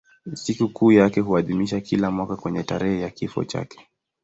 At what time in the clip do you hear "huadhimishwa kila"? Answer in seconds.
1.19-2.11